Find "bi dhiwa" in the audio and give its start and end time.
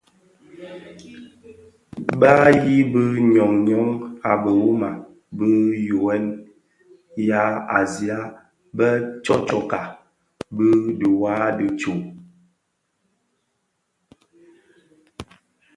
10.83-11.33